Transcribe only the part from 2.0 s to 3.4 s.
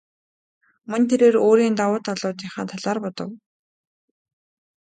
талуудынхаа талаар бодов.